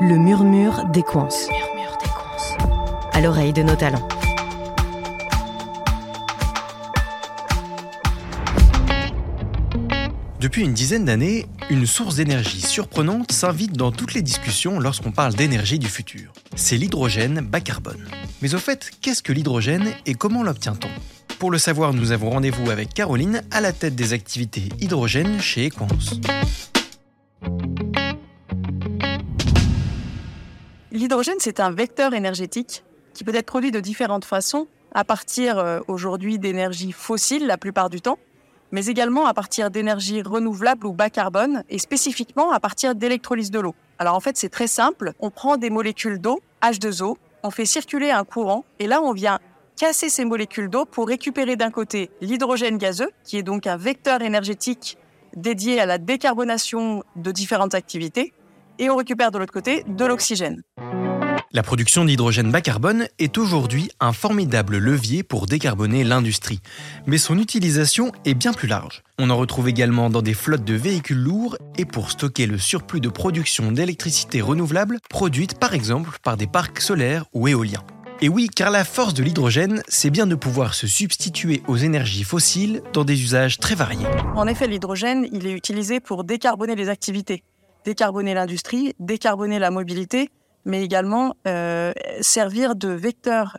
[0.00, 1.28] Le murmure des coins.
[3.12, 4.06] À l'oreille de nos talents.
[10.38, 15.34] Depuis une dizaine d'années, une source d'énergie surprenante s'invite dans toutes les discussions lorsqu'on parle
[15.34, 16.32] d'énergie du futur.
[16.54, 18.06] C'est l'hydrogène bas carbone.
[18.40, 20.88] Mais au fait, qu'est-ce que l'hydrogène et comment l'obtient-on?
[21.40, 25.66] Pour le savoir, nous avons rendez-vous avec Caroline à la tête des activités hydrogène chez
[25.66, 26.20] Equance.
[31.08, 35.80] L'hydrogène, c'est un vecteur énergétique qui peut être produit de différentes façons, à partir euh,
[35.88, 38.18] aujourd'hui d'énergie fossile la plupart du temps,
[38.72, 43.58] mais également à partir d'énergie renouvelable ou bas carbone, et spécifiquement à partir d'électrolyse de
[43.58, 43.74] l'eau.
[43.98, 45.14] Alors en fait, c'est très simple.
[45.18, 49.38] On prend des molécules d'eau, H2O, on fait circuler un courant, et là, on vient
[49.78, 54.20] casser ces molécules d'eau pour récupérer d'un côté l'hydrogène gazeux, qui est donc un vecteur
[54.20, 54.98] énergétique
[55.34, 58.34] dédié à la décarbonation de différentes activités,
[58.78, 60.62] et on récupère de l'autre côté de l'oxygène.
[61.52, 66.60] La production d'hydrogène bas carbone est aujourd'hui un formidable levier pour décarboner l'industrie.
[67.06, 69.02] Mais son utilisation est bien plus large.
[69.18, 73.00] On en retrouve également dans des flottes de véhicules lourds et pour stocker le surplus
[73.00, 77.84] de production d'électricité renouvelable produite par exemple par des parcs solaires ou éoliens.
[78.20, 82.24] Et oui, car la force de l'hydrogène, c'est bien de pouvoir se substituer aux énergies
[82.24, 84.06] fossiles dans des usages très variés.
[84.34, 87.44] En effet, l'hydrogène, il est utilisé pour décarboner les activités,
[87.88, 90.30] décarboner l'industrie, décarboner la mobilité
[90.68, 93.56] mais également euh, servir de vecteur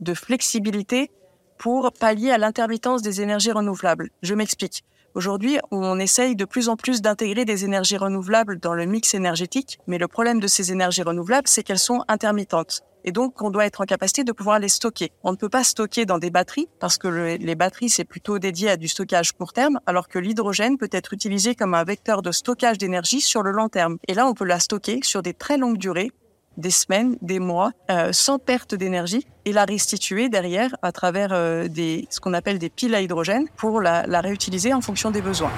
[0.00, 1.10] de flexibilité
[1.58, 4.10] pour pallier à l'intermittence des énergies renouvelables.
[4.22, 4.84] Je m'explique.
[5.14, 9.78] Aujourd'hui, on essaye de plus en plus d'intégrer des énergies renouvelables dans le mix énergétique,
[9.86, 12.82] mais le problème de ces énergies renouvelables, c'est qu'elles sont intermittentes.
[13.04, 15.12] Et donc, on doit être en capacité de pouvoir les stocker.
[15.22, 18.70] On ne peut pas stocker dans des batteries, parce que les batteries, c'est plutôt dédié
[18.70, 22.32] à du stockage court terme, alors que l'hydrogène peut être utilisé comme un vecteur de
[22.32, 23.98] stockage d'énergie sur le long terme.
[24.08, 26.12] Et là, on peut la stocker sur des très longues durées,
[26.56, 31.66] des semaines, des mois, euh, sans perte d'énergie et la restituer derrière à travers euh,
[32.10, 35.50] ce qu'on appelle des piles à hydrogène pour la réutiliser en fonction des besoins.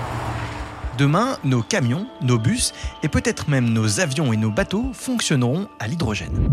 [0.97, 2.72] Demain, nos camions, nos bus
[3.03, 6.53] et peut-être même nos avions et nos bateaux fonctionneront à l'hydrogène.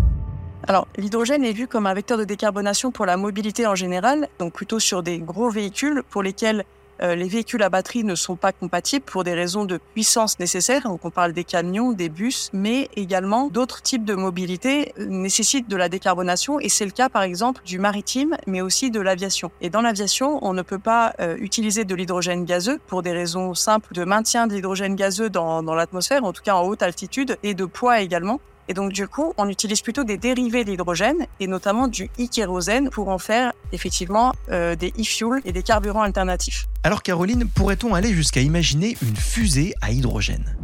[0.68, 4.54] Alors, l'hydrogène est vu comme un vecteur de décarbonation pour la mobilité en général, donc
[4.54, 6.66] plutôt sur des gros véhicules pour lesquels
[7.02, 10.84] euh, les véhicules à batterie ne sont pas compatibles pour des raisons de puissance nécessaires.
[10.84, 15.68] Donc on parle des camions, des bus, mais également d'autres types de mobilité euh, nécessitent
[15.68, 19.50] de la décarbonation et c'est le cas par exemple du maritime, mais aussi de l'aviation.
[19.62, 23.56] Et dans l'aviation, on ne peut pas euh, utiliser de l'hydrogène gazeux pour des raisons
[23.56, 27.38] simples de maintien de l'hydrogène gazeux dans, dans l'atmosphère, en tout cas en haute altitude,
[27.42, 28.40] et de poids également.
[28.68, 33.10] Et donc, du coup, on utilise plutôt des dérivés d'hydrogène et notamment du e-kérosène pour
[33.10, 36.68] en faire effectivement euh, des e-fuels et des carburants alternatifs.
[36.84, 40.56] Alors, Caroline, pourrait-on aller jusqu'à imaginer une fusée à hydrogène?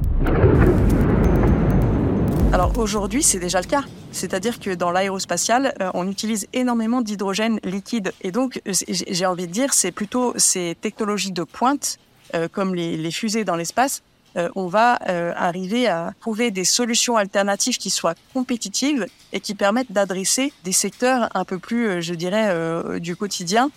[2.53, 3.83] Alors aujourd'hui, c'est déjà le cas.
[4.11, 8.13] C'est-à-dire que dans l'aérospatial, euh, on utilise énormément d'hydrogène liquide.
[8.21, 11.99] Et donc, j'ai envie de dire, c'est plutôt ces technologies de pointe,
[12.35, 14.01] euh, comme les fusées dans l'espace,
[14.37, 19.55] euh, on va euh, arriver à trouver des solutions alternatives qui soient compétitives et qui
[19.55, 22.37] permettent d'adresser des secteurs un peu plus, euh, je dirais,
[22.99, 23.69] du quotidien,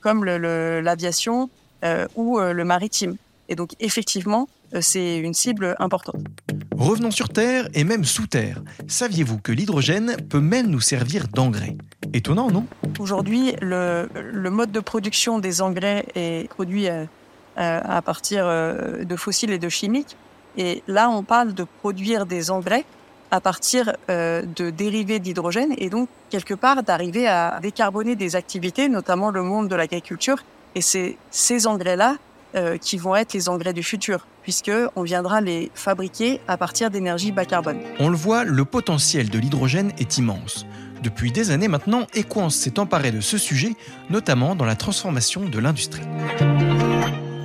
[0.00, 1.50] comme l'aviation
[2.14, 3.16] ou le maritime.
[3.48, 4.48] Et donc, effectivement,
[4.80, 6.22] c'est une cible importante.
[6.76, 8.62] Revenons sur Terre et même sous Terre.
[8.86, 11.76] Saviez-vous que l'hydrogène peut même nous servir d'engrais?
[12.12, 12.66] Étonnant, non?
[12.98, 16.88] Aujourd'hui, le, le, mode de production des engrais est produit
[17.56, 20.16] à partir euh, de fossiles et de chimiques.
[20.56, 22.84] Et là, on parle de produire des engrais
[23.30, 28.88] à partir euh, de dérivés d'hydrogène et donc quelque part d'arriver à décarboner des activités,
[28.88, 30.38] notamment le monde de l'agriculture.
[30.74, 32.16] Et c'est ces engrais-là
[32.80, 37.32] qui vont être les engrais du futur, puisque on viendra les fabriquer à partir d'énergie
[37.32, 37.80] bas carbone.
[37.98, 40.64] On le voit, le potentiel de l'hydrogène est immense.
[41.04, 43.74] Depuis des années maintenant, Equance s'est emparé de ce sujet,
[44.08, 46.00] notamment dans la transformation de l'industrie.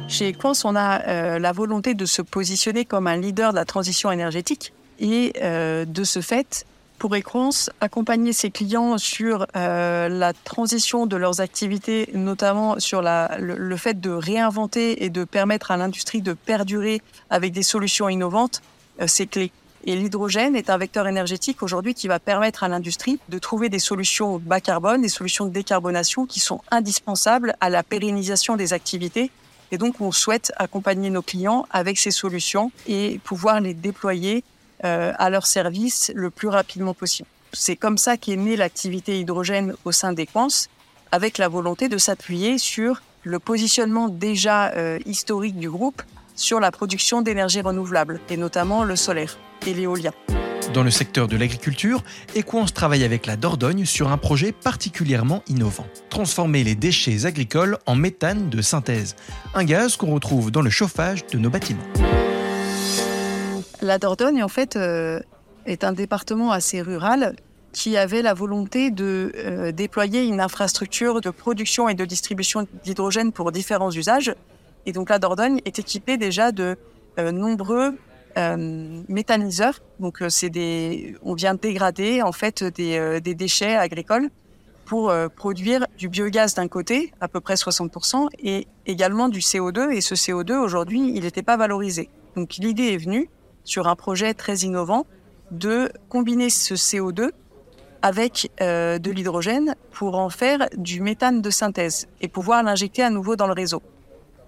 [0.09, 3.63] Chez Equance, on a euh, la volonté de se positionner comme un leader de la
[3.63, 6.65] transition énergétique et euh, de ce fait,
[6.97, 13.37] pour Equance, accompagner ses clients sur euh, la transition de leurs activités, notamment sur la,
[13.39, 18.09] le, le, fait de réinventer et de permettre à l'industrie de perdurer avec des solutions
[18.09, 18.63] innovantes,
[19.05, 19.51] c'est clé.
[19.85, 23.79] Et l'hydrogène est un vecteur énergétique aujourd'hui qui va permettre à l'industrie de trouver des
[23.79, 29.31] solutions bas carbone, des solutions de décarbonation qui sont indispensables à la pérennisation des activités
[29.71, 34.43] et donc, on souhaite accompagner nos clients avec ces solutions et pouvoir les déployer
[34.83, 37.27] euh, à leur service le plus rapidement possible.
[37.53, 40.27] C'est comme ça qu'est née l'activité hydrogène au sein des
[41.11, 46.01] avec la volonté de s'appuyer sur le positionnement déjà euh, historique du groupe
[46.35, 49.37] sur la production d'énergie renouvelable, et notamment le solaire
[49.67, 50.13] et l'éolien.
[50.73, 52.03] Dans le secteur de l'agriculture,
[52.35, 55.87] Equance travaille avec la Dordogne sur un projet particulièrement innovant.
[56.11, 59.15] Transformer les déchets agricoles en méthane de synthèse,
[59.55, 61.81] un gaz qu'on retrouve dans le chauffage de nos bâtiments.
[63.81, 65.19] La Dordogne, en fait, euh,
[65.65, 67.35] est un département assez rural
[67.71, 73.31] qui avait la volonté de euh, déployer une infrastructure de production et de distribution d'hydrogène
[73.31, 74.35] pour différents usages.
[74.85, 76.77] Et donc la Dordogne est équipée déjà de
[77.17, 77.95] euh, nombreux
[78.39, 79.79] euh, méthaniseurs.
[79.99, 84.29] Donc c'est des, on vient dégrader en fait des, des déchets agricoles
[84.85, 89.91] pour produire du biogaz d'un côté, à peu près 60%, et également du CO2.
[89.91, 92.09] Et ce CO2 aujourd'hui, il n'était pas valorisé.
[92.35, 93.29] Donc l'idée est venue
[93.63, 95.05] sur un projet très innovant
[95.51, 97.31] de combiner ce CO2
[98.01, 103.09] avec euh, de l'hydrogène pour en faire du méthane de synthèse et pouvoir l'injecter à
[103.09, 103.81] nouveau dans le réseau.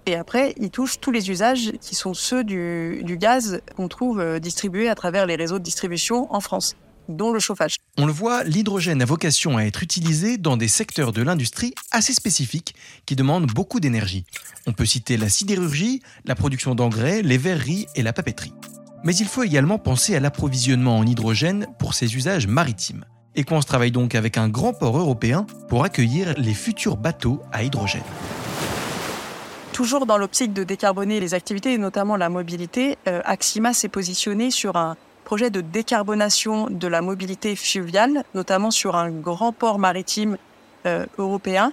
[0.06, 4.40] Et après, il touche tous les usages qui sont ceux du, gaz qu'on trouve euh,
[4.40, 6.74] distribué à travers les réseaux de distribution en France,
[7.08, 7.76] dont le chauffage.
[7.98, 12.12] On le voit, l'hydrogène a vocation à être utilisé dans des secteurs de l'industrie assez
[12.12, 12.74] spécifiques
[13.06, 14.24] qui demandent beaucoup d'énergie.
[14.66, 18.54] On peut citer la sidérurgie, la production d'engrais, les verreries et la papeterie.
[19.04, 23.04] Mais il faut également penser à l'approvisionnement en hydrogène pour ses usages maritimes.
[23.36, 28.02] Equance travaille donc avec un grand port européen pour accueillir les futurs bateaux à hydrogène.
[29.72, 34.50] Toujours dans l'optique de décarboner les activités et notamment la mobilité, euh, Axima s'est positionné
[34.50, 40.36] sur un projet de décarbonation de la mobilité fluviale, notamment sur un grand port maritime
[40.84, 41.72] euh, européen,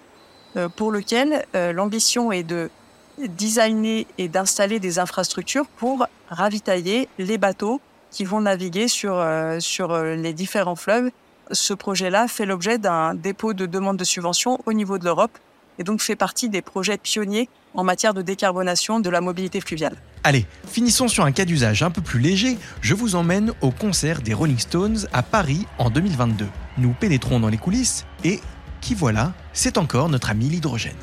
[0.55, 2.69] euh, pour lequel l'ambition est de
[3.17, 7.81] designer et d'installer des infrastructures pour ravitailler les bateaux
[8.11, 9.21] qui vont naviguer sur,
[9.59, 11.11] sur les différents fleuves.
[11.51, 15.37] Ce projet-là fait l'objet d'un dépôt de demande de subvention au niveau de l'Europe
[15.79, 19.95] et donc fait partie des projets pionniers en matière de décarbonation de la mobilité fluviale.
[20.23, 22.57] Allez, finissons sur un cas d'usage un peu plus léger.
[22.81, 26.45] Je vous emmène au concert des Rolling Stones à Paris en 2022.
[26.77, 28.41] Nous pénétrons dans les coulisses et
[28.81, 30.95] qui voilà, c'est encore notre ami l'hydrogène.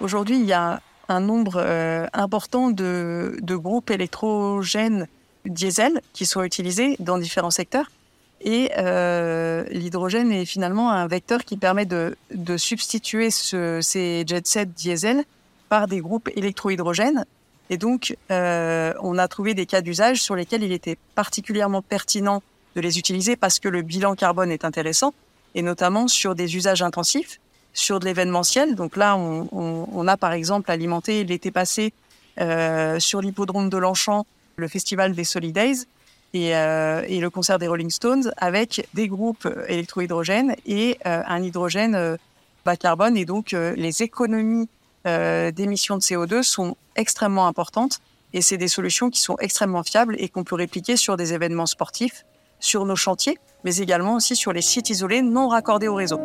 [0.00, 5.08] Aujourd'hui, il y a un nombre euh, important de, de groupes électrogènes
[5.44, 7.90] diesel qui sont utilisés dans différents secteurs.
[8.40, 14.66] Et euh, l'hydrogène est finalement un vecteur qui permet de, de substituer ce, ces jetsets
[14.66, 15.24] diesel
[15.68, 17.24] par des groupes électrohydrogènes.
[17.70, 22.42] Et donc, euh, on a trouvé des cas d'usage sur lesquels il était particulièrement pertinent
[22.76, 25.12] de les utiliser parce que le bilan carbone est intéressant,
[25.54, 27.40] et notamment sur des usages intensifs,
[27.74, 28.74] sur de l'événementiel.
[28.74, 31.92] Donc là, on, on, on, a par exemple alimenté l'été passé
[32.40, 34.26] euh, sur l'hippodrome de Longchamp
[34.56, 35.86] le festival des Solidays
[36.34, 41.42] et, euh, et, le concert des Rolling Stones avec des groupes électrohydrogène et euh, un
[41.42, 42.16] hydrogène euh,
[42.64, 43.16] bas carbone.
[43.16, 44.68] Et donc, les économies
[45.04, 48.00] d'émissions de CO2 sont extrêmement importantes.
[48.34, 51.64] Et c'est des solutions qui sont extrêmement fiables et qu'on peut répliquer sur des événements
[51.64, 52.26] sportifs,
[52.60, 56.20] sur nos chantiers, mais également aussi sur les sites isolés non raccordés au réseau.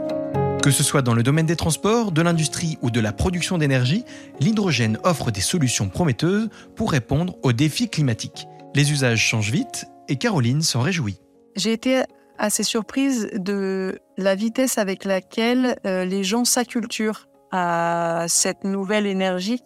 [0.62, 4.04] Que ce soit dans le domaine des transports, de l'industrie ou de la production d'énergie,
[4.42, 8.48] l'hydrogène offre des solutions prometteuses pour répondre aux défis climatiques.
[8.76, 11.20] Les usages changent vite et Caroline s'en réjouit.
[11.56, 12.04] J'ai été
[12.38, 19.62] assez surprise de la vitesse avec laquelle euh, les gens s'acculturent à cette nouvelle énergie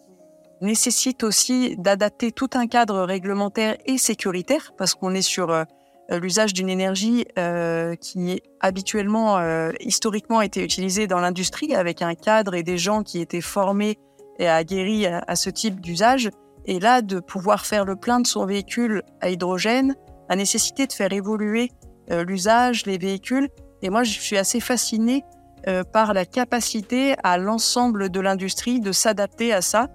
[0.60, 5.64] nécessite aussi d'adapter tout un cadre réglementaire et sécuritaire parce qu'on est sur euh,
[6.10, 12.54] l'usage d'une énergie euh, qui habituellement, euh, historiquement, été utilisée dans l'industrie avec un cadre
[12.54, 13.98] et des gens qui étaient formés
[14.38, 16.30] et aguerris à ce type d'usage.
[16.64, 19.96] Et là, de pouvoir faire le plein de son véhicule à hydrogène,
[20.28, 21.70] a nécessité de faire évoluer
[22.10, 23.48] euh, l'usage, les véhicules.
[23.82, 25.24] Et moi, je suis assez fascinée
[25.66, 29.88] euh, par la capacité à l'ensemble de l'industrie de s'adapter à ça.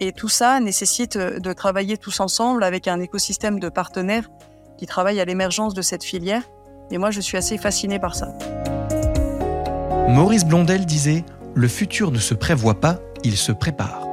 [0.00, 4.28] Et tout ça nécessite de travailler tous ensemble avec un écosystème de partenaires
[4.76, 6.42] qui travaillent à l'émergence de cette filière.
[6.90, 8.36] Et moi, je suis assez fasciné par ça.
[10.08, 11.24] Maurice Blondel disait
[11.54, 14.05] Le futur ne se prévoit pas, il se prépare.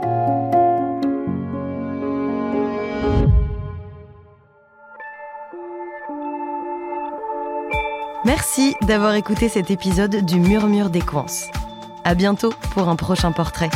[8.25, 11.25] Merci d'avoir écouté cet épisode du Murmure des Coins.
[12.05, 13.69] À bientôt pour un prochain portrait.